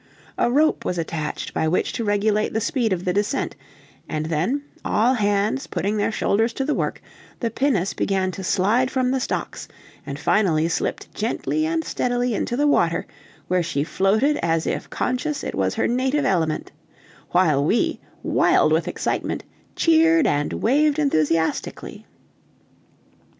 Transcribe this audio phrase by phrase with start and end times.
[0.35, 3.55] A rope was attached by which to regulate the speed of the descent,
[4.09, 7.03] and then, all hands putting their shoulders to the work,
[7.39, 9.67] the pinnace began to slide from the stocks,
[10.03, 13.05] and finally slipped gently and steadily into the water,
[13.47, 16.71] where she floated as if conscious it was her native element;
[17.29, 19.43] while we, wild with excitement,
[19.75, 22.07] cheered and waved enthusiastically.